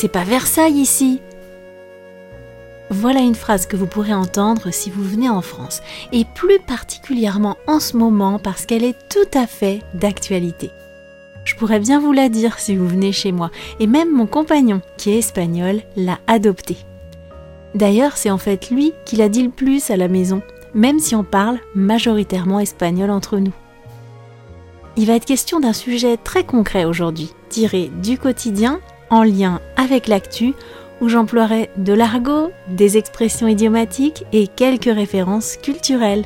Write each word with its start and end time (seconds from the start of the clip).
C'est 0.00 0.08
pas 0.08 0.24
Versailles 0.24 0.78
ici. 0.78 1.20
Voilà 2.88 3.20
une 3.20 3.34
phrase 3.34 3.66
que 3.66 3.76
vous 3.76 3.84
pourrez 3.84 4.14
entendre 4.14 4.70
si 4.70 4.88
vous 4.88 5.04
venez 5.04 5.28
en 5.28 5.42
France, 5.42 5.82
et 6.10 6.24
plus 6.24 6.58
particulièrement 6.58 7.58
en 7.66 7.80
ce 7.80 7.98
moment 7.98 8.38
parce 8.38 8.64
qu'elle 8.64 8.82
est 8.82 8.96
tout 9.10 9.38
à 9.38 9.46
fait 9.46 9.80
d'actualité. 9.92 10.70
Je 11.44 11.54
pourrais 11.54 11.80
bien 11.80 12.00
vous 12.00 12.12
la 12.12 12.30
dire 12.30 12.58
si 12.58 12.76
vous 12.76 12.88
venez 12.88 13.12
chez 13.12 13.30
moi, 13.30 13.50
et 13.78 13.86
même 13.86 14.10
mon 14.10 14.26
compagnon, 14.26 14.80
qui 14.96 15.10
est 15.10 15.18
espagnol, 15.18 15.82
l'a 15.96 16.18
adoptée. 16.26 16.78
D'ailleurs, 17.74 18.16
c'est 18.16 18.30
en 18.30 18.38
fait 18.38 18.70
lui 18.70 18.94
qui 19.04 19.16
l'a 19.16 19.28
dit 19.28 19.42
le 19.42 19.50
plus 19.50 19.90
à 19.90 19.98
la 19.98 20.08
maison, 20.08 20.40
même 20.72 20.98
si 20.98 21.14
on 21.14 21.24
parle 21.24 21.58
majoritairement 21.74 22.58
espagnol 22.58 23.10
entre 23.10 23.36
nous. 23.36 23.52
Il 24.96 25.06
va 25.06 25.16
être 25.16 25.26
question 25.26 25.60
d'un 25.60 25.74
sujet 25.74 26.16
très 26.16 26.44
concret 26.44 26.86
aujourd'hui, 26.86 27.34
tiré 27.50 27.90
du 28.02 28.16
quotidien, 28.16 28.80
en 29.10 29.22
lien 29.22 29.60
avec 29.76 30.08
l'actu, 30.08 30.54
où 31.00 31.08
j'emploierai 31.08 31.70
de 31.76 31.92
l'argot, 31.92 32.52
des 32.68 32.96
expressions 32.96 33.48
idiomatiques 33.48 34.24
et 34.32 34.46
quelques 34.46 34.84
références 34.84 35.56
culturelles. 35.56 36.24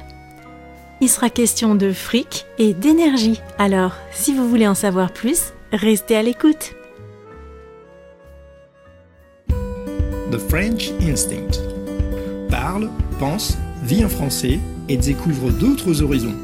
Il 1.00 1.08
sera 1.08 1.30
question 1.30 1.74
de 1.74 1.92
fric 1.92 2.46
et 2.58 2.72
d'énergie, 2.72 3.40
alors 3.58 3.92
si 4.12 4.34
vous 4.34 4.48
voulez 4.48 4.68
en 4.68 4.74
savoir 4.74 5.12
plus, 5.12 5.52
restez 5.72 6.16
à 6.16 6.22
l'écoute. 6.22 6.74
The 9.48 10.38
French 10.48 10.92
Instinct. 11.00 11.60
Parle, 12.50 12.90
pense, 13.18 13.56
vit 13.82 14.04
en 14.04 14.08
français 14.08 14.58
et 14.88 14.96
découvre 14.96 15.50
d'autres 15.50 16.02
horizons. 16.02 16.34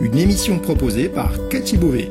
Une 0.00 0.18
émission 0.18 0.58
proposée 0.58 1.08
par 1.08 1.32
Cathy 1.48 1.76
Beauvais. 1.76 2.10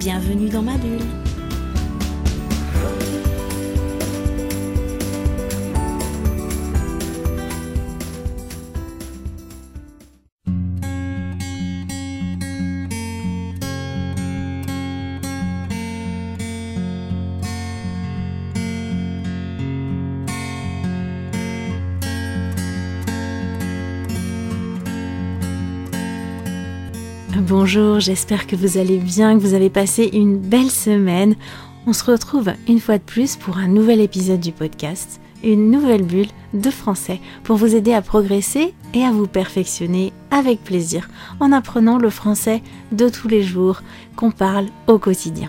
Bienvenue 0.00 0.48
dans 0.48 0.62
ma 0.62 0.78
bulle. 0.78 0.98
Bonjour, 27.40 28.00
j'espère 28.00 28.46
que 28.46 28.54
vous 28.54 28.76
allez 28.76 28.98
bien, 28.98 29.34
que 29.34 29.42
vous 29.42 29.54
avez 29.54 29.70
passé 29.70 30.10
une 30.12 30.36
belle 30.36 30.70
semaine. 30.70 31.36
On 31.86 31.94
se 31.94 32.04
retrouve 32.04 32.50
une 32.68 32.80
fois 32.80 32.98
de 32.98 33.02
plus 33.02 33.36
pour 33.36 33.56
un 33.56 33.66
nouvel 33.66 34.02
épisode 34.02 34.40
du 34.40 34.52
podcast, 34.52 35.22
une 35.42 35.70
nouvelle 35.70 36.02
bulle 36.02 36.28
de 36.52 36.70
français 36.70 37.18
pour 37.42 37.56
vous 37.56 37.74
aider 37.74 37.94
à 37.94 38.02
progresser 38.02 38.74
et 38.92 39.04
à 39.04 39.10
vous 39.10 39.26
perfectionner 39.26 40.12
avec 40.30 40.62
plaisir 40.62 41.08
en 41.40 41.50
apprenant 41.50 41.96
le 41.96 42.10
français 42.10 42.62
de 42.92 43.08
tous 43.08 43.28
les 43.28 43.42
jours 43.42 43.80
qu'on 44.16 44.32
parle 44.32 44.66
au 44.86 44.98
quotidien. 44.98 45.48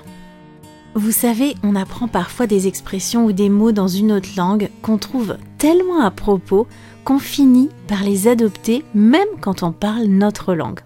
Vous 0.96 1.12
savez, 1.12 1.56
on 1.62 1.76
apprend 1.76 2.08
parfois 2.08 2.48
des 2.48 2.68
expressions 2.68 3.26
ou 3.26 3.34
des 3.34 3.50
mots 3.50 3.74
dans 3.74 3.90
une 3.90 4.14
autre 4.14 4.30
langue 4.38 4.70
qu'on 4.82 4.98
trouve 4.98 5.36
tellement 5.58 6.02
à 6.02 6.10
propos 6.10 6.68
qu'on 7.04 7.20
finit 7.20 7.70
par 7.90 8.02
les 8.06 8.30
adopter 8.30 8.86
même 8.94 9.28
quand 9.42 9.62
on 9.62 9.74
parle 9.74 10.06
notre 10.06 10.54
langue. 10.54 10.80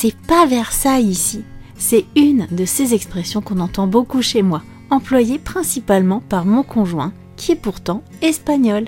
C'est 0.00 0.14
pas 0.14 0.46
Versailles 0.46 1.08
ici. 1.08 1.42
C'est 1.76 2.04
une 2.14 2.46
de 2.52 2.64
ces 2.64 2.94
expressions 2.94 3.40
qu'on 3.40 3.58
entend 3.58 3.88
beaucoup 3.88 4.22
chez 4.22 4.42
moi, 4.42 4.62
employée 4.90 5.40
principalement 5.40 6.22
par 6.28 6.44
mon 6.44 6.62
conjoint, 6.62 7.12
qui 7.34 7.50
est 7.50 7.56
pourtant 7.56 8.04
espagnol. 8.22 8.84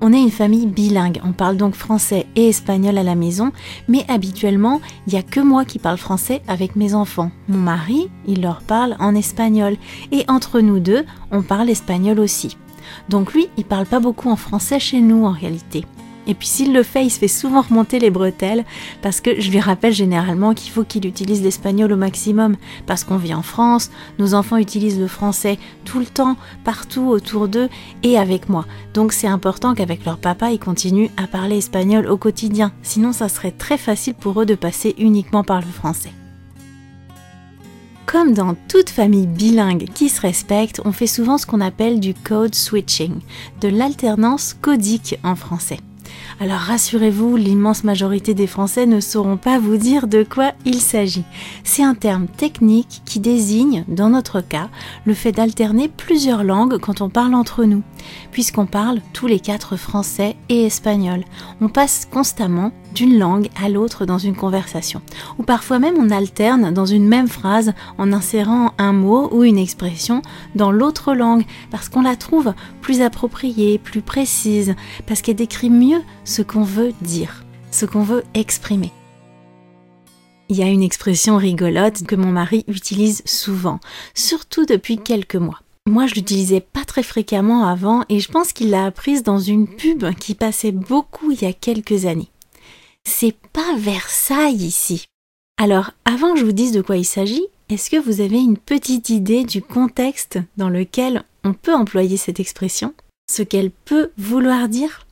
On 0.00 0.12
est 0.12 0.22
une 0.22 0.30
famille 0.30 0.68
bilingue, 0.68 1.20
on 1.24 1.32
parle 1.32 1.56
donc 1.56 1.74
français 1.74 2.26
et 2.36 2.50
espagnol 2.50 2.98
à 2.98 3.02
la 3.02 3.16
maison, 3.16 3.50
mais 3.88 4.04
habituellement, 4.06 4.80
il 5.08 5.14
n'y 5.14 5.18
a 5.18 5.24
que 5.24 5.40
moi 5.40 5.64
qui 5.64 5.80
parle 5.80 5.98
français 5.98 6.40
avec 6.46 6.76
mes 6.76 6.94
enfants. 6.94 7.32
Mon 7.48 7.58
mari, 7.58 8.10
il 8.28 8.42
leur 8.42 8.60
parle 8.60 8.94
en 9.00 9.16
espagnol, 9.16 9.76
et 10.12 10.24
entre 10.28 10.60
nous 10.60 10.78
deux, 10.78 11.04
on 11.32 11.42
parle 11.42 11.68
espagnol 11.68 12.20
aussi. 12.20 12.56
Donc 13.08 13.32
lui, 13.32 13.48
il 13.56 13.64
parle 13.64 13.86
pas 13.86 13.98
beaucoup 13.98 14.30
en 14.30 14.36
français 14.36 14.78
chez 14.78 15.00
nous 15.00 15.24
en 15.24 15.32
réalité. 15.32 15.84
Et 16.30 16.34
puis 16.34 16.46
s'il 16.46 16.72
le 16.72 16.84
fait, 16.84 17.04
il 17.04 17.10
se 17.10 17.18
fait 17.18 17.26
souvent 17.26 17.62
remonter 17.62 17.98
les 17.98 18.10
bretelles 18.10 18.64
parce 19.02 19.20
que 19.20 19.40
je 19.40 19.50
lui 19.50 19.58
rappelle 19.58 19.92
généralement 19.92 20.54
qu'il 20.54 20.70
faut 20.70 20.84
qu'il 20.84 21.04
utilise 21.04 21.42
l'espagnol 21.42 21.92
au 21.92 21.96
maximum 21.96 22.56
parce 22.86 23.02
qu'on 23.02 23.16
vit 23.16 23.34
en 23.34 23.42
France, 23.42 23.90
nos 24.20 24.34
enfants 24.34 24.56
utilisent 24.56 25.00
le 25.00 25.08
français 25.08 25.58
tout 25.84 25.98
le 25.98 26.06
temps, 26.06 26.36
partout 26.62 27.08
autour 27.08 27.48
d'eux 27.48 27.68
et 28.04 28.16
avec 28.16 28.48
moi. 28.48 28.64
Donc 28.94 29.12
c'est 29.12 29.26
important 29.26 29.74
qu'avec 29.74 30.04
leur 30.04 30.18
papa, 30.18 30.52
ils 30.52 30.60
continuent 30.60 31.10
à 31.16 31.26
parler 31.26 31.58
espagnol 31.58 32.06
au 32.06 32.16
quotidien. 32.16 32.70
Sinon 32.82 33.12
ça 33.12 33.28
serait 33.28 33.50
très 33.50 33.76
facile 33.76 34.14
pour 34.14 34.40
eux 34.40 34.46
de 34.46 34.54
passer 34.54 34.94
uniquement 34.98 35.42
par 35.42 35.60
le 35.60 35.66
français. 35.66 36.12
Comme 38.06 38.34
dans 38.34 38.54
toute 38.68 38.90
famille 38.90 39.26
bilingue 39.26 39.88
qui 39.94 40.08
se 40.08 40.20
respecte, 40.20 40.80
on 40.84 40.92
fait 40.92 41.08
souvent 41.08 41.38
ce 41.38 41.46
qu'on 41.46 41.60
appelle 41.60 41.98
du 41.98 42.14
code 42.14 42.54
switching, 42.54 43.16
de 43.60 43.66
l'alternance 43.68 44.54
codique 44.54 45.18
en 45.24 45.34
français. 45.34 45.78
Alors 46.40 46.58
rassurez-vous, 46.58 47.36
l'immense 47.36 47.84
majorité 47.84 48.32
des 48.32 48.46
Français 48.46 48.86
ne 48.86 49.00
sauront 49.00 49.36
pas 49.36 49.58
vous 49.58 49.76
dire 49.76 50.06
de 50.06 50.22
quoi 50.22 50.52
il 50.64 50.80
s'agit. 50.80 51.24
C'est 51.64 51.82
un 51.82 51.94
terme 51.94 52.28
technique 52.28 53.02
qui 53.04 53.20
désigne, 53.20 53.84
dans 53.88 54.08
notre 54.08 54.40
cas, 54.40 54.70
le 55.04 55.14
fait 55.14 55.32
d'alterner 55.32 55.88
plusieurs 55.88 56.44
langues 56.44 56.78
quand 56.78 57.02
on 57.02 57.10
parle 57.10 57.34
entre 57.34 57.64
nous, 57.64 57.82
puisqu'on 58.32 58.66
parle 58.66 59.00
tous 59.12 59.26
les 59.26 59.40
quatre 59.40 59.76
français 59.76 60.36
et 60.48 60.64
espagnol. 60.64 61.24
On 61.60 61.68
passe 61.68 62.08
constamment 62.10 62.72
d'une 62.94 63.18
langue 63.18 63.48
à 63.62 63.68
l'autre 63.68 64.06
dans 64.06 64.18
une 64.18 64.36
conversation. 64.36 65.02
Ou 65.38 65.42
parfois 65.42 65.78
même 65.78 65.96
on 65.98 66.10
alterne 66.10 66.72
dans 66.72 66.86
une 66.86 67.06
même 67.06 67.28
phrase 67.28 67.72
en 67.98 68.12
insérant 68.12 68.72
un 68.78 68.92
mot 68.92 69.28
ou 69.32 69.44
une 69.44 69.58
expression 69.58 70.22
dans 70.54 70.72
l'autre 70.72 71.14
langue 71.14 71.44
parce 71.70 71.88
qu'on 71.88 72.02
la 72.02 72.16
trouve 72.16 72.52
plus 72.80 73.00
appropriée, 73.00 73.78
plus 73.78 74.02
précise, 74.02 74.74
parce 75.06 75.22
qu'elle 75.22 75.36
décrit 75.36 75.70
mieux 75.70 76.00
ce 76.24 76.42
qu'on 76.42 76.62
veut 76.62 76.92
dire, 77.02 77.44
ce 77.70 77.86
qu'on 77.86 78.02
veut 78.02 78.24
exprimer. 78.34 78.92
Il 80.48 80.56
y 80.56 80.62
a 80.64 80.68
une 80.68 80.82
expression 80.82 81.36
rigolote 81.36 82.04
que 82.04 82.16
mon 82.16 82.32
mari 82.32 82.64
utilise 82.66 83.22
souvent, 83.24 83.78
surtout 84.14 84.66
depuis 84.66 84.98
quelques 84.98 85.36
mois. 85.36 85.60
Moi, 85.86 86.06
je 86.06 86.14
l'utilisais 86.14 86.60
pas 86.60 86.84
très 86.84 87.02
fréquemment 87.02 87.66
avant 87.66 88.04
et 88.08 88.20
je 88.20 88.30
pense 88.30 88.52
qu'il 88.52 88.70
l'a 88.70 88.84
apprise 88.84 89.22
dans 89.22 89.38
une 89.38 89.66
pub 89.66 90.04
qui 90.14 90.34
passait 90.34 90.72
beaucoup 90.72 91.30
il 91.30 91.42
y 91.42 91.46
a 91.46 91.52
quelques 91.52 92.04
années. 92.04 92.30
C'est 93.04 93.36
pas 93.52 93.76
Versailles 93.76 94.64
ici. 94.64 95.06
Alors, 95.58 95.90
avant 96.04 96.34
que 96.34 96.40
je 96.40 96.44
vous 96.44 96.52
dise 96.52 96.72
de 96.72 96.80
quoi 96.80 96.96
il 96.96 97.04
s'agit, 97.04 97.46
est-ce 97.68 97.90
que 97.90 97.96
vous 97.96 98.20
avez 98.20 98.38
une 98.38 98.56
petite 98.56 99.10
idée 99.10 99.44
du 99.44 99.62
contexte 99.62 100.38
dans 100.56 100.68
lequel 100.68 101.22
on 101.44 101.52
peut 101.52 101.74
employer 101.74 102.16
cette 102.16 102.40
expression? 102.40 102.94
Ce 103.30 103.42
qu'elle 103.42 103.70
peut 103.70 104.10
vouloir 104.16 104.68
dire? 104.68 105.06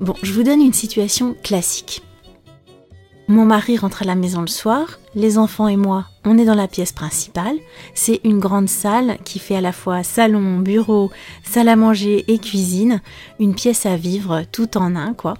Bon, 0.00 0.14
je 0.22 0.32
vous 0.32 0.42
donne 0.42 0.60
une 0.60 0.72
situation 0.72 1.34
classique. 1.42 2.02
Mon 3.28 3.46
mari 3.46 3.78
rentre 3.78 4.02
à 4.02 4.04
la 4.04 4.14
maison 4.14 4.42
le 4.42 4.48
soir, 4.48 4.98
les 5.14 5.38
enfants 5.38 5.68
et 5.68 5.76
moi, 5.76 6.06
on 6.24 6.38
est 6.38 6.44
dans 6.44 6.54
la 6.54 6.68
pièce 6.68 6.92
principale. 6.92 7.56
C'est 7.94 8.20
une 8.24 8.38
grande 8.38 8.68
salle 8.68 9.18
qui 9.24 9.38
fait 9.38 9.56
à 9.56 9.60
la 9.60 9.72
fois 9.72 10.02
salon, 10.02 10.58
bureau, 10.58 11.10
salle 11.42 11.68
à 11.68 11.76
manger 11.76 12.24
et 12.28 12.38
cuisine, 12.38 13.00
une 13.40 13.54
pièce 13.54 13.86
à 13.86 13.96
vivre 13.96 14.42
tout 14.52 14.76
en 14.76 14.96
un 14.96 15.14
quoi. 15.14 15.34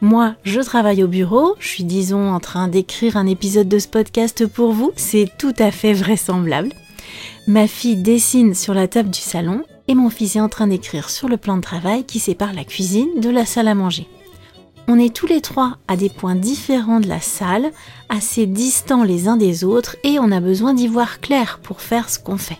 Moi, 0.00 0.34
je 0.44 0.60
travaille 0.60 1.02
au 1.02 1.08
bureau, 1.08 1.54
je 1.58 1.68
suis 1.68 1.84
disons 1.84 2.30
en 2.30 2.40
train 2.40 2.68
d'écrire 2.68 3.16
un 3.16 3.26
épisode 3.26 3.68
de 3.68 3.78
ce 3.78 3.88
podcast 3.88 4.46
pour 4.46 4.72
vous, 4.72 4.92
c'est 4.96 5.30
tout 5.38 5.54
à 5.58 5.70
fait 5.70 5.94
vraisemblable. 5.94 6.70
Ma 7.46 7.66
fille 7.66 7.96
dessine 7.96 8.54
sur 8.54 8.74
la 8.74 8.88
table 8.88 9.10
du 9.10 9.20
salon 9.20 9.62
et 9.88 9.94
mon 9.94 10.10
fils 10.10 10.36
est 10.36 10.40
en 10.40 10.48
train 10.48 10.66
d'écrire 10.66 11.10
sur 11.10 11.28
le 11.28 11.36
plan 11.36 11.56
de 11.56 11.62
travail 11.62 12.04
qui 12.04 12.18
sépare 12.18 12.52
la 12.52 12.64
cuisine 12.64 13.20
de 13.20 13.30
la 13.30 13.46
salle 13.46 13.68
à 13.68 13.74
manger. 13.74 14.06
On 14.86 14.98
est 14.98 15.14
tous 15.14 15.26
les 15.26 15.40
trois 15.40 15.78
à 15.88 15.96
des 15.96 16.10
points 16.10 16.34
différents 16.34 17.00
de 17.00 17.08
la 17.08 17.20
salle, 17.20 17.72
assez 18.10 18.46
distants 18.46 19.02
les 19.02 19.28
uns 19.28 19.38
des 19.38 19.64
autres, 19.64 19.96
et 20.04 20.18
on 20.18 20.30
a 20.30 20.40
besoin 20.40 20.74
d'y 20.74 20.88
voir 20.88 21.20
clair 21.20 21.58
pour 21.62 21.80
faire 21.80 22.10
ce 22.10 22.18
qu'on 22.18 22.36
fait. 22.36 22.58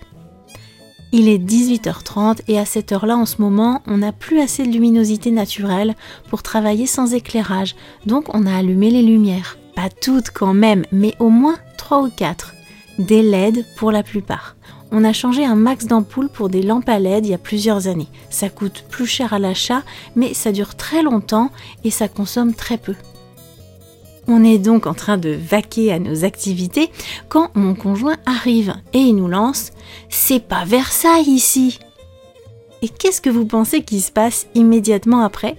Il 1.12 1.28
est 1.28 1.38
18h30 1.38 2.40
et 2.48 2.58
à 2.58 2.64
cette 2.64 2.92
heure-là 2.92 3.16
en 3.16 3.26
ce 3.26 3.42
moment, 3.42 3.82
on 3.86 3.98
n'a 3.98 4.10
plus 4.10 4.40
assez 4.40 4.66
de 4.66 4.72
luminosité 4.72 5.30
naturelle 5.30 5.94
pour 6.28 6.42
travailler 6.42 6.86
sans 6.86 7.12
éclairage, 7.12 7.76
donc 8.06 8.34
on 8.34 8.46
a 8.46 8.56
allumé 8.56 8.90
les 8.90 9.02
lumières. 9.02 9.58
Pas 9.76 9.90
toutes 9.90 10.30
quand 10.30 10.54
même, 10.54 10.84
mais 10.92 11.14
au 11.18 11.28
moins 11.28 11.56
3 11.76 12.02
ou 12.02 12.10
4. 12.10 12.54
Des 12.98 13.22
LED 13.22 13.66
pour 13.76 13.92
la 13.92 14.02
plupart. 14.02 14.56
On 14.96 15.02
a 15.02 15.12
changé 15.12 15.44
un 15.44 15.56
max 15.56 15.86
d'ampoules 15.86 16.28
pour 16.28 16.48
des 16.48 16.62
lampes 16.62 16.88
à 16.88 17.00
LED 17.00 17.26
il 17.26 17.30
y 17.30 17.34
a 17.34 17.38
plusieurs 17.38 17.88
années. 17.88 18.06
Ça 18.30 18.48
coûte 18.48 18.84
plus 18.88 19.06
cher 19.06 19.32
à 19.32 19.40
l'achat, 19.40 19.82
mais 20.14 20.34
ça 20.34 20.52
dure 20.52 20.76
très 20.76 21.02
longtemps 21.02 21.50
et 21.82 21.90
ça 21.90 22.06
consomme 22.06 22.54
très 22.54 22.78
peu. 22.78 22.94
On 24.28 24.44
est 24.44 24.58
donc 24.58 24.86
en 24.86 24.94
train 24.94 25.18
de 25.18 25.30
vaquer 25.30 25.92
à 25.92 25.98
nos 25.98 26.24
activités 26.24 26.92
quand 27.28 27.50
mon 27.56 27.74
conjoint 27.74 28.18
arrive 28.24 28.76
et 28.92 29.00
il 29.00 29.16
nous 29.16 29.26
lance 29.26 29.72
C'est 30.10 30.46
pas 30.46 30.64
Versailles 30.64 31.28
ici 31.28 31.80
Et 32.80 32.88
qu'est-ce 32.88 33.20
que 33.20 33.30
vous 33.30 33.46
pensez 33.46 33.82
qui 33.82 34.00
se 34.00 34.12
passe 34.12 34.46
immédiatement 34.54 35.24
après? 35.24 35.56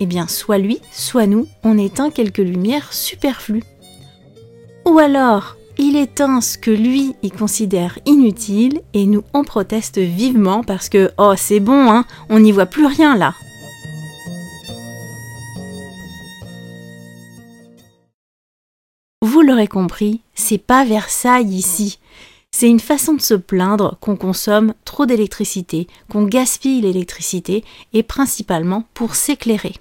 Eh 0.00 0.06
bien, 0.06 0.26
soit 0.26 0.58
lui, 0.58 0.80
soit 0.90 1.28
nous, 1.28 1.46
on 1.62 1.78
éteint 1.78 2.10
quelques 2.10 2.38
lumières 2.38 2.92
superflues. 2.92 3.62
Ou 4.84 4.98
alors, 4.98 5.56
il 5.78 5.96
éteint 5.96 6.40
ce 6.40 6.58
que 6.58 6.70
lui, 6.70 7.14
il 7.22 7.32
considère 7.32 7.98
inutile 8.06 8.80
et 8.94 9.06
nous, 9.06 9.22
on 9.34 9.44
proteste 9.44 9.98
vivement 9.98 10.62
parce 10.62 10.88
que, 10.88 11.10
oh, 11.18 11.34
c'est 11.36 11.60
bon, 11.60 11.90
hein, 11.90 12.04
on 12.28 12.40
n'y 12.40 12.52
voit 12.52 12.66
plus 12.66 12.86
rien 12.86 13.16
là. 13.16 13.34
Vous 19.22 19.42
l'aurez 19.42 19.68
compris, 19.68 20.20
c'est 20.34 20.58
pas 20.58 20.84
Versailles 20.84 21.54
ici. 21.54 21.98
C'est 22.50 22.70
une 22.70 22.80
façon 22.80 23.12
de 23.12 23.20
se 23.20 23.34
plaindre 23.34 23.98
qu'on 24.00 24.16
consomme 24.16 24.72
trop 24.86 25.04
d'électricité, 25.04 25.88
qu'on 26.10 26.24
gaspille 26.24 26.80
l'électricité, 26.80 27.64
et 27.92 28.02
principalement 28.02 28.84
pour 28.94 29.14
s'éclairer. 29.14 29.74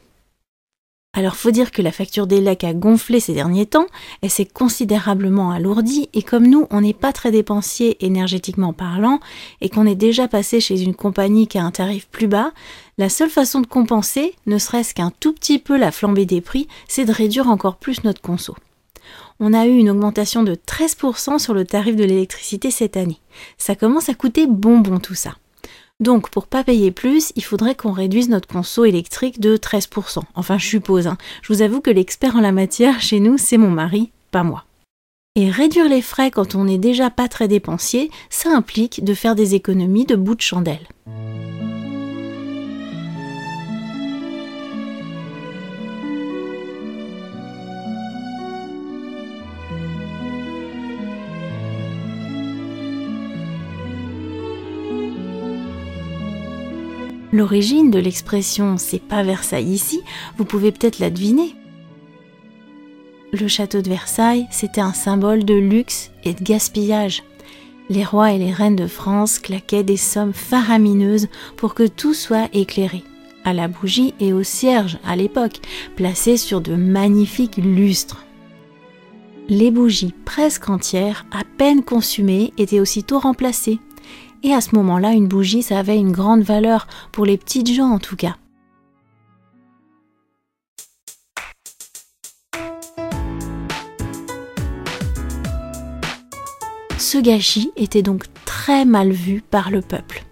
Alors 1.18 1.38
faut 1.38 1.52
dire 1.52 1.72
que 1.72 1.82
la 1.82 1.94
facture 1.94 2.28
d'élec 2.28 2.66
a 2.66 2.74
gonflé 2.74 3.22
ces 3.22 3.34
derniers 3.34 3.66
temps, 3.66 3.88
elle 4.22 4.30
s'est 4.30 4.46
considérablement 4.46 5.52
alourdie, 5.52 6.10
et 6.14 6.22
comme 6.22 6.46
nous, 6.46 6.68
on 6.72 6.82
n'est 6.82 6.94
pas 6.94 7.14
très 7.14 7.32
dépensier 7.32 8.06
énergétiquement 8.06 8.74
parlant, 8.74 9.22
et 9.62 9.70
qu'on 9.70 9.86
est 9.86 9.96
déjà 9.96 10.28
passé 10.28 10.60
chez 10.60 10.82
une 10.82 10.94
compagnie 10.94 11.48
qui 11.48 11.58
a 11.58 11.64
un 11.64 11.72
tarif 11.72 12.08
plus 12.10 12.28
bas, 12.28 12.52
la 12.98 13.08
seule 13.08 13.30
façon 13.30 13.62
de 13.62 13.68
compenser, 13.68 14.36
ne 14.46 14.58
serait-ce 14.58 14.94
qu'un 14.94 15.12
tout 15.22 15.32
petit 15.32 15.58
peu 15.58 15.78
la 15.78 15.94
flambée 15.94 16.26
des 16.26 16.42
prix, 16.42 16.68
c'est 16.90 17.06
de 17.06 17.14
réduire 17.14 17.48
encore 17.48 17.78
plus 17.78 18.04
notre 18.04 18.22
conso 18.22 18.56
on 19.40 19.54
a 19.54 19.66
eu 19.66 19.78
une 19.78 19.90
augmentation 19.90 20.44
de 20.44 20.56
13% 20.56 21.40
sur 21.40 21.54
le 21.54 21.66
tarif 21.66 21.98
de 21.98 22.06
l'électricité 22.06 22.72
cette 22.72 22.96
année. 22.96 23.20
Ça 23.58 23.76
commence 23.76 24.08
à 24.08 24.14
coûter 24.14 24.48
bonbon 24.48 25.00
tout 25.00 25.14
ça. 25.14 25.36
Donc 26.02 26.30
pour 26.30 26.48
pas 26.48 26.64
payer 26.64 26.92
plus, 26.92 27.32
il 27.36 27.44
faudrait 27.44 27.76
qu'on 27.76 27.92
réduise 27.92 28.30
notre 28.30 28.48
conso 28.48 28.84
électrique 28.84 29.40
de 29.40 29.56
13%. 29.56 30.20
Enfin 30.36 30.58
je 30.58 30.68
suppose. 30.68 31.08
Hein. 31.08 31.18
Je 31.42 31.54
vous 31.54 31.62
avoue 31.62 31.80
que 31.80 31.90
l'expert 31.90 32.36
en 32.36 32.42
la 32.42 32.52
matière 32.52 33.00
chez 33.00 33.20
nous, 33.20 33.38
c'est 33.38 33.58
mon 33.58 33.70
mari, 33.70 34.12
pas 34.32 34.44
moi. 34.44 34.66
Et 35.38 35.50
réduire 35.50 35.90
les 35.90 36.02
frais 36.02 36.32
quand 36.32 36.56
on 36.56 36.66
n'est 36.66 36.78
déjà 36.78 37.10
pas 37.10 37.28
très 37.28 37.48
dépensier, 37.48 38.10
ça 38.30 38.50
implique 38.56 39.04
de 39.04 39.14
faire 39.14 39.36
des 39.36 39.56
économies 39.56 40.06
de 40.06 40.16
bout 40.16 40.36
de 40.36 40.42
chandelle. 40.42 40.88
L'origine 57.36 57.92
de 57.92 58.00
l'expression 58.00 58.78
c'est 58.78 59.02
pas 59.02 59.22
Versailles 59.22 59.68
ici, 59.68 60.00
vous 60.38 60.46
pouvez 60.46 60.72
peut-être 60.72 61.00
la 61.00 61.10
deviner. 61.10 61.54
Le 63.34 63.50
château 63.50 63.82
de 63.82 63.90
Versailles, 63.90 64.48
c'était 64.52 64.80
un 64.80 64.94
symbole 64.94 65.44
de 65.44 65.54
luxe 65.54 66.12
et 66.24 66.34
de 66.34 66.42
gaspillage. 66.42 67.24
Les 67.90 68.06
rois 68.06 68.32
et 68.32 68.38
les 68.38 68.54
reines 68.54 68.78
de 68.78 68.88
France 68.88 69.40
claquaient 69.40 69.84
des 69.84 69.98
sommes 69.98 70.32
faramineuses 70.32 71.28
pour 71.58 71.74
que 71.74 71.86
tout 71.86 72.14
soit 72.14 72.48
éclairé, 72.54 73.04
à 73.44 73.52
la 73.52 73.68
bougie 73.68 74.14
et 74.22 74.32
au 74.32 74.44
cierge 74.44 74.98
à 75.06 75.18
l'époque, 75.18 75.60
placés 75.98 76.38
sur 76.38 76.62
de 76.62 76.76
magnifiques 76.76 77.58
lustres. 77.58 78.24
Les 79.50 79.72
bougies 79.72 80.14
presque 80.24 80.70
entières, 80.70 81.26
à 81.34 81.44
peine 81.58 81.84
consumées, 81.84 82.54
étaient 82.58 82.80
aussitôt 82.80 83.20
remplacées 83.20 83.80
et 84.46 84.54
à 84.54 84.62
ce 84.62 84.76
moment-là, 84.76 85.14
une 85.14 85.28
bougie, 85.28 85.64
ça 85.64 85.80
avait 85.80 85.98
une 85.98 86.12
grande 86.12 86.44
valeur, 86.44 86.86
pour 87.12 87.26
les 87.26 87.36
petites 87.36 87.72
gens 87.72 87.90
en 87.90 87.98
tout 87.98 88.16
cas. 88.16 88.36
Ce 97.00 97.18
gâchis 97.18 97.72
était 97.76 98.04
donc 98.04 98.26
très 98.46 98.86
mal 98.86 99.12
vu 99.12 99.42
par 99.42 99.72
le 99.72 99.82
peuple. 99.82 100.24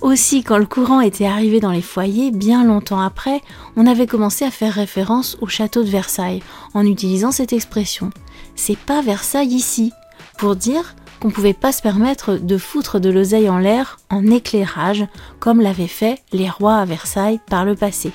Aussi, 0.00 0.44
quand 0.44 0.58
le 0.58 0.66
courant 0.66 1.00
était 1.00 1.26
arrivé 1.26 1.58
dans 1.58 1.72
les 1.72 1.82
foyers, 1.82 2.30
bien 2.30 2.62
longtemps 2.62 3.00
après, 3.00 3.42
on 3.74 3.88
avait 3.88 4.06
commencé 4.06 4.44
à 4.44 4.52
faire 4.52 4.74
référence 4.74 5.36
au 5.40 5.48
château 5.48 5.82
de 5.82 5.88
Versailles 5.88 6.42
en 6.72 6.86
utilisant 6.86 7.32
cette 7.32 7.52
expression. 7.52 8.10
C'est 8.54 8.78
pas 8.78 9.02
Versailles 9.02 9.54
ici, 9.54 9.92
pour 10.38 10.54
dire 10.54 10.94
qu'on 11.20 11.30
pouvait 11.30 11.54
pas 11.54 11.72
se 11.72 11.82
permettre 11.82 12.36
de 12.36 12.58
foutre 12.58 13.00
de 13.00 13.10
l'oseille 13.10 13.48
en 13.48 13.58
l'air 13.58 13.98
en 14.10 14.26
éclairage, 14.26 15.06
comme 15.40 15.60
l'avaient 15.60 15.86
fait 15.86 16.22
les 16.32 16.48
rois 16.48 16.76
à 16.76 16.84
Versailles 16.84 17.40
par 17.48 17.64
le 17.64 17.74
passé. 17.74 18.12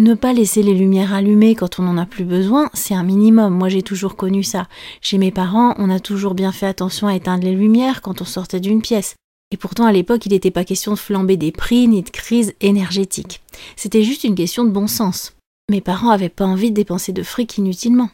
Ne 0.00 0.14
pas 0.14 0.32
laisser 0.32 0.62
les 0.62 0.72
lumières 0.72 1.12
allumées 1.12 1.54
quand 1.54 1.78
on 1.78 1.82
n'en 1.82 1.98
a 1.98 2.06
plus 2.06 2.24
besoin, 2.24 2.70
c'est 2.72 2.94
un 2.94 3.02
minimum. 3.02 3.52
Moi 3.52 3.68
j'ai 3.68 3.82
toujours 3.82 4.16
connu 4.16 4.42
ça. 4.42 4.66
Chez 5.02 5.18
mes 5.18 5.30
parents, 5.30 5.74
on 5.76 5.90
a 5.90 6.00
toujours 6.00 6.34
bien 6.34 6.52
fait 6.52 6.66
attention 6.66 7.06
à 7.06 7.14
éteindre 7.14 7.44
les 7.44 7.54
lumières 7.54 8.00
quand 8.00 8.22
on 8.22 8.24
sortait 8.24 8.60
d'une 8.60 8.80
pièce. 8.80 9.16
Et 9.50 9.58
pourtant 9.58 9.84
à 9.84 9.92
l'époque, 9.92 10.24
il 10.24 10.32
n'était 10.32 10.50
pas 10.50 10.64
question 10.64 10.92
de 10.92 10.98
flamber 10.98 11.36
des 11.36 11.52
prix 11.52 11.86
ni 11.86 12.02
de 12.02 12.08
crise 12.08 12.54
énergétique. 12.62 13.42
C'était 13.76 14.02
juste 14.02 14.24
une 14.24 14.36
question 14.36 14.64
de 14.64 14.70
bon 14.70 14.86
sens. 14.86 15.34
Mes 15.68 15.82
parents 15.82 16.10
avaient 16.10 16.30
pas 16.30 16.46
envie 16.46 16.70
de 16.70 16.76
dépenser 16.76 17.12
de 17.12 17.22
fric 17.22 17.58
inutilement. 17.58 18.08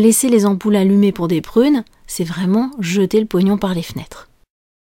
Laisser 0.00 0.30
les 0.30 0.46
ampoules 0.46 0.76
allumées 0.76 1.12
pour 1.12 1.28
des 1.28 1.42
prunes, 1.42 1.84
c'est 2.06 2.24
vraiment 2.24 2.70
jeter 2.78 3.20
le 3.20 3.26
pognon 3.26 3.58
par 3.58 3.74
les 3.74 3.82
fenêtres. 3.82 4.30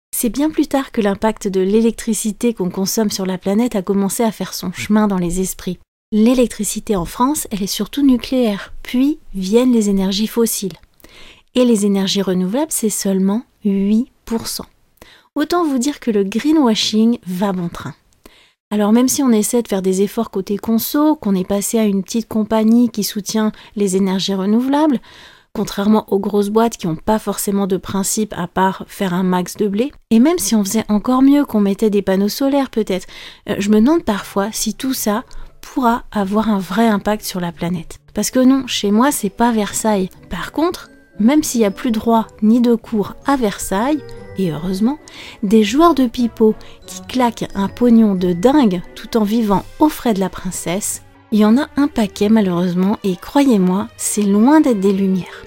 C'est 0.10 0.32
bien 0.32 0.50
plus 0.50 0.66
tard 0.66 0.92
que 0.92 1.02
l'impact 1.02 1.48
de 1.48 1.62
l'électricité 1.62 2.56
qu'on 2.56 2.72
consomme 2.72 3.12
sur 3.12 3.28
la 3.28 3.38
planète 3.38 3.76
a 3.76 3.84
commencé 3.84 4.24
à 4.24 4.32
faire 4.32 4.56
son 4.56 4.72
chemin 4.72 5.08
dans 5.08 5.20
les 5.20 5.40
esprits. 5.40 5.78
L'électricité 6.12 6.96
en 6.96 7.06
France, 7.06 7.48
elle 7.52 7.62
est 7.62 7.68
surtout 7.68 8.04
nucléaire, 8.04 8.74
puis 8.82 9.20
viennent 9.36 9.72
les 9.72 9.92
énergies 9.92 10.26
fossiles. 10.26 10.80
Et 11.54 11.64
les 11.64 11.86
énergies 11.86 12.24
renouvelables, 12.24 12.72
c'est 12.72 12.90
seulement 12.90 13.44
8%. 13.66 14.62
Autant 15.36 15.64
vous 15.64 15.78
dire 15.78 16.00
que 16.00 16.10
le 16.10 16.24
greenwashing 16.24 17.20
va 17.28 17.52
bon 17.52 17.70
train. 17.70 17.94
Alors 18.74 18.92
même 18.92 19.08
si 19.08 19.22
on 19.22 19.30
essaie 19.30 19.62
de 19.62 19.68
faire 19.68 19.84
des 19.84 20.02
efforts 20.02 20.32
côté 20.32 20.58
conso, 20.58 21.16
qu'on 21.16 21.36
est 21.36 21.48
passé 21.48 21.78
à 21.78 21.84
une 21.84 22.02
petite 22.02 22.28
compagnie 22.28 22.90
qui 22.90 23.04
soutient 23.04 23.52
les 23.76 23.98
énergies 23.98 24.34
renouvelables, 24.34 25.00
contrairement 25.54 26.12
aux 26.12 26.18
grosses 26.18 26.50
boîtes 26.50 26.78
qui 26.78 26.88
n'ont 26.88 26.96
pas 26.96 27.20
forcément 27.20 27.68
de 27.68 27.78
principe 27.78 28.34
à 28.36 28.48
part 28.48 28.84
faire 28.88 29.14
un 29.14 29.22
max 29.22 29.58
de 29.58 29.68
blé, 29.68 29.92
et 30.10 30.18
même 30.18 30.40
si 30.40 30.56
on 30.56 30.64
faisait 30.64 30.86
encore 30.90 31.22
mieux, 31.22 31.46
qu'on 31.46 31.60
mettait 31.60 31.92
des 31.92 32.02
panneaux 32.02 32.30
solaires 32.30 32.72
peut-être, 32.72 33.06
euh, 33.48 33.58
je 33.60 33.70
me 33.70 33.80
demande 33.80 34.06
parfois 34.06 34.52
si 34.52 34.74
tout 34.74 34.96
ça 34.96 35.24
pourra 35.62 36.06
avoir 36.12 36.50
un 36.50 36.58
vrai 36.58 36.88
impact 36.88 37.24
sur 37.24 37.40
la 37.40 37.52
planète. 37.52 38.00
Parce 38.16 38.32
que 38.32 38.40
non, 38.40 38.66
chez 38.66 38.90
moi 38.90 39.12
c'est 39.12 39.30
pas 39.30 39.52
Versailles. 39.52 40.10
Par 40.32 40.52
contre, 40.52 40.90
même 41.20 41.44
s'il 41.44 41.60
n'y 41.60 41.68
a 41.68 41.72
plus 41.72 41.92
de 41.92 42.00
roi 42.00 42.26
ni 42.42 42.60
de 42.60 42.74
cour 42.74 43.14
à 43.28 43.36
Versailles, 43.36 44.02
et 44.38 44.52
heureusement, 44.52 45.00
des 45.44 45.64
joueurs 45.64 45.96
de 45.96 46.08
pipeau 46.08 46.56
qui 46.86 47.02
claquent 47.08 47.50
un 47.56 47.68
pognon 47.68 48.16
de 48.16 48.34
dingue 48.34 48.82
tout 48.96 49.18
en 49.18 49.24
vivant 49.24 49.64
aux 49.80 49.90
frais 49.90 50.14
de 50.14 50.20
la 50.20 50.30
princesse, 50.30 51.04
il 51.32 51.40
y 51.40 51.46
en 51.46 51.58
a 51.58 51.68
un 51.78 51.88
paquet 51.88 52.30
malheureusement 52.30 53.00
et 53.04 53.16
croyez-moi, 53.16 53.88
c'est 53.98 54.22
loin 54.22 54.62
d'être 54.62 54.80
des 54.80 54.94
lumières. 54.94 55.44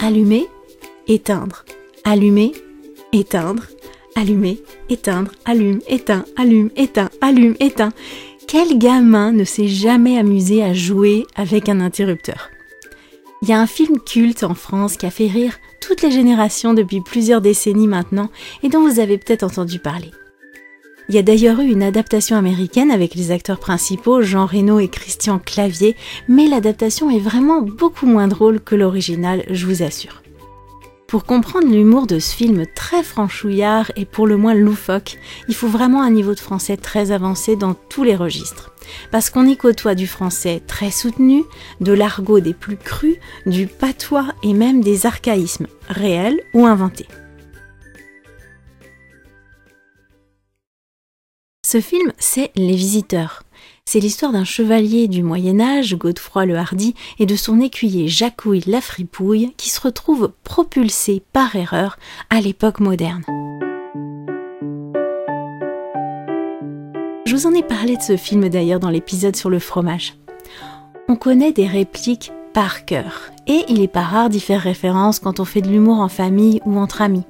Allumer, 0.00 0.48
éteindre, 1.06 1.64
allumer, 2.02 2.50
éteindre, 3.12 3.62
allumer, 4.16 4.60
éteindre, 4.88 5.30
allume, 5.44 5.80
éteint, 5.86 6.24
allume, 6.36 6.70
éteint, 6.76 7.10
allume, 7.20 7.54
éteint. 7.60 7.92
Quel 8.52 8.76
gamin 8.76 9.32
ne 9.32 9.44
s'est 9.44 9.66
jamais 9.66 10.18
amusé 10.18 10.62
à 10.62 10.74
jouer 10.74 11.24
avec 11.36 11.70
un 11.70 11.80
interrupteur? 11.80 12.50
Il 13.40 13.48
y 13.48 13.52
a 13.54 13.58
un 13.58 13.66
film 13.66 13.98
culte 13.98 14.44
en 14.44 14.52
France 14.54 14.98
qui 14.98 15.06
a 15.06 15.10
fait 15.10 15.26
rire 15.26 15.56
toutes 15.80 16.02
les 16.02 16.10
générations 16.10 16.74
depuis 16.74 17.00
plusieurs 17.00 17.40
décennies 17.40 17.86
maintenant 17.86 18.28
et 18.62 18.68
dont 18.68 18.86
vous 18.86 19.00
avez 19.00 19.16
peut-être 19.16 19.44
entendu 19.44 19.78
parler. 19.78 20.10
Il 21.08 21.14
y 21.14 21.18
a 21.18 21.22
d'ailleurs 21.22 21.60
eu 21.60 21.70
une 21.70 21.82
adaptation 21.82 22.36
américaine 22.36 22.90
avec 22.90 23.14
les 23.14 23.30
acteurs 23.30 23.58
principaux 23.58 24.20
Jean 24.20 24.44
Reno 24.44 24.80
et 24.80 24.88
Christian 24.88 25.38
Clavier, 25.38 25.96
mais 26.28 26.46
l'adaptation 26.46 27.08
est 27.08 27.20
vraiment 27.20 27.62
beaucoup 27.62 28.04
moins 28.04 28.28
drôle 28.28 28.60
que 28.60 28.74
l'original, 28.74 29.44
je 29.48 29.64
vous 29.64 29.82
assure. 29.82 30.21
Pour 31.12 31.24
comprendre 31.24 31.68
l'humour 31.68 32.06
de 32.06 32.18
ce 32.18 32.34
film 32.34 32.64
très 32.74 33.02
franchouillard 33.02 33.92
et 33.96 34.06
pour 34.06 34.26
le 34.26 34.38
moins 34.38 34.54
loufoque, 34.54 35.18
il 35.46 35.54
faut 35.54 35.68
vraiment 35.68 36.00
un 36.00 36.08
niveau 36.08 36.34
de 36.34 36.40
français 36.40 36.78
très 36.78 37.10
avancé 37.10 37.54
dans 37.54 37.74
tous 37.74 38.02
les 38.02 38.16
registres. 38.16 38.72
Parce 39.10 39.28
qu'on 39.28 39.44
y 39.44 39.58
côtoie 39.58 39.94
du 39.94 40.06
français 40.06 40.62
très 40.66 40.90
soutenu, 40.90 41.44
de 41.82 41.92
l'argot 41.92 42.40
des 42.40 42.54
plus 42.54 42.78
crus, 42.78 43.18
du 43.44 43.66
patois 43.66 44.28
et 44.42 44.54
même 44.54 44.80
des 44.80 45.04
archaïsmes, 45.04 45.66
réels 45.86 46.40
ou 46.54 46.64
inventés. 46.64 47.08
Ce 51.66 51.82
film, 51.82 52.10
c'est 52.16 52.52
Les 52.56 52.74
Visiteurs. 52.74 53.42
C'est 53.84 54.00
l'histoire 54.00 54.32
d'un 54.32 54.44
chevalier 54.44 55.08
du 55.08 55.22
Moyen 55.22 55.60
Âge, 55.60 55.96
Godefroy 55.96 56.46
le 56.46 56.56
Hardi, 56.56 56.94
et 57.18 57.26
de 57.26 57.36
son 57.36 57.60
écuyer 57.60 58.08
Jacouille 58.08 58.62
la 58.66 58.80
Fripouille, 58.80 59.52
qui 59.56 59.68
se 59.70 59.80
retrouve 59.80 60.32
propulsé 60.44 61.22
par 61.32 61.54
erreur 61.56 61.98
à 62.30 62.40
l'époque 62.40 62.80
moderne. 62.80 63.22
Je 67.26 67.34
vous 67.34 67.46
en 67.46 67.54
ai 67.54 67.62
parlé 67.62 67.96
de 67.96 68.02
ce 68.02 68.16
film 68.16 68.48
d'ailleurs 68.48 68.80
dans 68.80 68.90
l'épisode 68.90 69.36
sur 69.36 69.50
le 69.50 69.58
fromage. 69.58 70.14
On 71.08 71.16
connaît 71.16 71.52
des 71.52 71.66
répliques 71.66 72.32
par 72.54 72.84
cœur, 72.84 73.30
et 73.46 73.64
il 73.68 73.80
n'est 73.80 73.88
pas 73.88 74.02
rare 74.02 74.28
d'y 74.28 74.40
faire 74.40 74.60
référence 74.60 75.18
quand 75.18 75.40
on 75.40 75.44
fait 75.44 75.62
de 75.62 75.68
l'humour 75.68 76.00
en 76.00 76.08
famille 76.08 76.60
ou 76.64 76.78
entre 76.78 77.02
amis. 77.02 77.24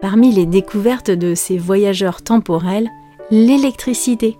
Parmi 0.00 0.32
les 0.32 0.46
découvertes 0.46 1.10
de 1.10 1.34
ces 1.34 1.56
voyageurs 1.56 2.22
temporels, 2.22 2.88
l'électricité. 3.30 4.36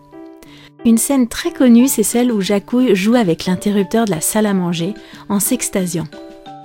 Une 0.87 0.97
scène 0.97 1.29
très 1.29 1.53
connue, 1.53 1.89
c'est 1.89 2.03
celle 2.03 2.33
où 2.33 2.41
Jacouille 2.41 2.95
joue 2.95 3.15
avec 3.15 3.45
l'interrupteur 3.45 4.07
de 4.07 4.11
la 4.11 4.23
salle 4.23 4.47
à 4.47 4.55
manger 4.55 4.95
en 5.29 5.39
s'extasiant. 5.39 6.07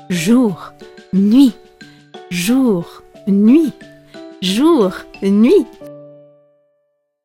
Jour, 0.09 0.71
nuit, 1.11 1.53
jour, 2.31 3.03
nuit, 3.27 3.73
jour, 4.41 4.93
nuit. 5.21 5.65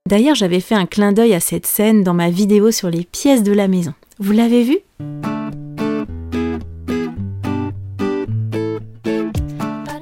D'ailleurs, 0.09 0.35
j'avais 0.35 0.59
fait 0.59 0.75
un 0.75 0.87
clin 0.87 1.13
d'œil 1.13 1.35
à 1.35 1.41
cette 1.41 1.67
scène 1.67 2.03
dans 2.03 2.15
ma 2.15 2.29
vidéo 2.29 2.73
sur 2.73 2.91
les 2.91 3.05
pièces 3.05 3.45
de 3.45 3.53
la 3.53 3.69
maison. 3.69 3.95
Vous 4.19 4.33
l'avez 4.33 4.65
vu 4.65 4.79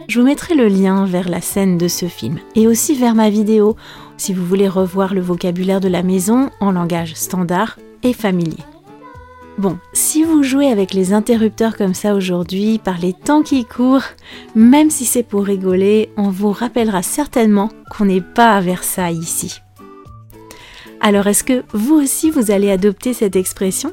Je 0.08 0.20
vous 0.20 0.26
mettrai 0.26 0.54
le 0.54 0.68
lien 0.68 1.04
vers 1.04 1.28
la 1.28 1.42
scène 1.42 1.76
de 1.76 1.86
ce 1.86 2.06
film 2.06 2.38
et 2.54 2.66
aussi 2.66 2.94
vers 2.94 3.14
ma 3.14 3.28
vidéo 3.28 3.76
si 4.18 4.34
vous 4.34 4.44
voulez 4.44 4.68
revoir 4.68 5.14
le 5.14 5.22
vocabulaire 5.22 5.80
de 5.80 5.88
la 5.88 6.02
maison 6.02 6.50
en 6.60 6.72
langage 6.72 7.14
standard 7.14 7.78
et 8.02 8.12
familier. 8.12 8.62
Bon, 9.56 9.78
si 9.92 10.22
vous 10.22 10.44
jouez 10.44 10.70
avec 10.70 10.94
les 10.94 11.12
interrupteurs 11.12 11.76
comme 11.76 11.94
ça 11.94 12.14
aujourd'hui, 12.14 12.78
par 12.78 12.98
les 12.98 13.12
temps 13.12 13.42
qui 13.42 13.64
courent, 13.64 14.04
même 14.54 14.90
si 14.90 15.04
c'est 15.04 15.24
pour 15.24 15.44
rigoler, 15.44 16.10
on 16.16 16.30
vous 16.30 16.52
rappellera 16.52 17.02
certainement 17.02 17.70
qu'on 17.90 18.04
n'est 18.04 18.20
pas 18.20 18.56
à 18.56 18.60
Versailles 18.60 19.18
ici. 19.18 19.60
Alors 21.00 21.26
est-ce 21.26 21.42
que 21.42 21.64
vous 21.72 21.94
aussi 21.94 22.30
vous 22.30 22.50
allez 22.50 22.70
adopter 22.70 23.14
cette 23.14 23.34
expression? 23.34 23.92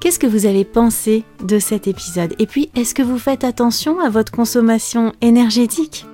Qu'est-ce 0.00 0.18
que 0.18 0.26
vous 0.26 0.46
avez 0.46 0.64
pensé 0.64 1.24
de 1.44 1.58
cet 1.58 1.86
épisode? 1.86 2.34
Et 2.38 2.46
puis, 2.46 2.70
est-ce 2.74 2.92
que 2.92 3.02
vous 3.02 3.18
faites 3.18 3.44
attention 3.44 4.00
à 4.00 4.10
votre 4.10 4.32
consommation 4.32 5.12
énergétique? 5.20 6.06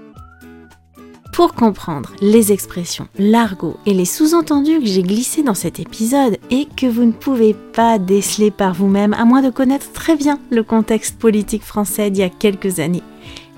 Pour 1.38 1.54
comprendre 1.54 2.14
les 2.20 2.50
expressions, 2.50 3.06
l'argot 3.16 3.76
et 3.86 3.94
les 3.94 4.06
sous-entendus 4.06 4.80
que 4.80 4.86
j'ai 4.86 5.04
glissés 5.04 5.44
dans 5.44 5.54
cet 5.54 5.78
épisode 5.78 6.36
et 6.50 6.66
que 6.76 6.86
vous 6.86 7.04
ne 7.04 7.12
pouvez 7.12 7.54
pas 7.54 8.00
déceler 8.00 8.50
par 8.50 8.74
vous-même 8.74 9.14
à 9.14 9.24
moins 9.24 9.40
de 9.40 9.50
connaître 9.50 9.92
très 9.92 10.16
bien 10.16 10.40
le 10.50 10.64
contexte 10.64 11.16
politique 11.16 11.62
français 11.62 12.10
d'il 12.10 12.22
y 12.22 12.24
a 12.24 12.28
quelques 12.28 12.80
années, 12.80 13.04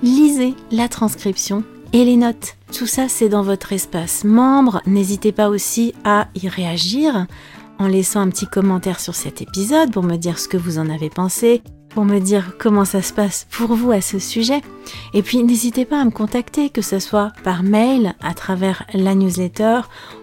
lisez 0.03 0.53
la 0.69 0.89
transcription 0.89 1.63
et 1.91 2.05
les 2.05 2.17
notes. 2.17 2.55
Tout 2.71 2.85
ça, 2.85 3.09
c'est 3.09 3.29
dans 3.29 3.41
votre 3.41 3.73
espace 3.73 4.25
membre. 4.25 4.83
N'hésitez 4.85 5.31
pas 5.31 5.49
aussi 5.49 5.95
à 6.03 6.27
y 6.35 6.47
réagir 6.49 7.25
en 7.79 7.87
laissant 7.87 8.19
un 8.19 8.29
petit 8.29 8.45
commentaire 8.45 8.99
sur 8.99 9.15
cet 9.15 9.41
épisode 9.41 9.91
pour 9.91 10.03
me 10.03 10.17
dire 10.17 10.37
ce 10.37 10.47
que 10.47 10.57
vous 10.57 10.77
en 10.77 10.87
avez 10.87 11.09
pensé, 11.09 11.63
pour 11.93 12.05
me 12.05 12.19
dire 12.19 12.53
comment 12.57 12.85
ça 12.85 13.01
se 13.01 13.13
passe 13.13 13.47
pour 13.49 13.73
vous 13.73 13.91
à 13.91 14.01
ce 14.01 14.19
sujet. 14.19 14.61
Et 15.13 15.21
puis 15.21 15.43
n'hésitez 15.43 15.85
pas 15.85 16.01
à 16.01 16.05
me 16.05 16.11
contacter, 16.11 16.69
que 16.69 16.81
ce 16.81 16.99
soit 16.99 17.31
par 17.43 17.63
mail, 17.63 18.15
à 18.21 18.33
travers 18.33 18.85
la 18.93 19.15
newsletter, 19.15 19.81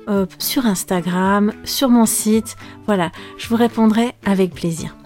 euh, 0.08 0.26
sur 0.38 0.66
Instagram, 0.66 1.52
sur 1.64 1.88
mon 1.88 2.06
site. 2.06 2.56
Voilà, 2.86 3.10
je 3.36 3.48
vous 3.48 3.56
répondrai 3.56 4.12
avec 4.24 4.54
plaisir. 4.54 4.96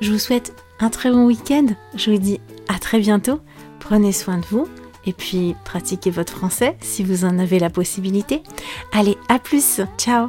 Je 0.00 0.12
vous 0.12 0.18
souhaite 0.18 0.54
un 0.80 0.90
très 0.90 1.10
bon 1.10 1.26
week-end. 1.26 1.66
Je 1.94 2.10
vous 2.10 2.18
dis 2.18 2.40
à 2.68 2.78
très 2.78 2.98
bientôt. 2.98 3.40
Prenez 3.78 4.12
soin 4.12 4.38
de 4.38 4.46
vous. 4.46 4.66
Et 5.06 5.12
puis 5.12 5.56
pratiquez 5.64 6.10
votre 6.10 6.34
français 6.34 6.76
si 6.80 7.02
vous 7.02 7.24
en 7.24 7.38
avez 7.38 7.58
la 7.58 7.70
possibilité. 7.70 8.42
Allez, 8.92 9.16
à 9.28 9.38
plus. 9.38 9.80
Ciao 9.96 10.28